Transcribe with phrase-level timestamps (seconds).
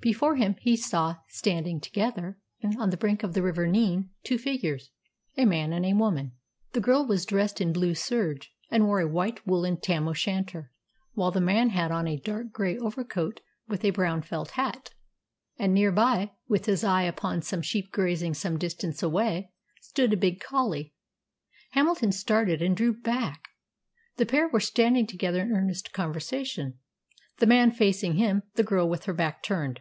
[0.00, 4.92] Before him, he saw standing together, on the brink of the river Nene, two figures
[5.36, 6.36] a man and a woman.
[6.72, 10.70] The girl was dressed in blue serge, and wore a white woollen tam o' shanter,
[11.14, 14.90] while the man had on a dark grey overcoat with a brown felt hat,
[15.58, 19.50] and nearby, with his eye upon some sheep grazing some distance away,
[19.80, 20.94] stood a big collie.
[21.70, 23.48] Hamilton started, and drew back.
[24.16, 26.78] The pair were standing together in earnest conversation,
[27.38, 29.80] the man facing him, the girl with her back turned.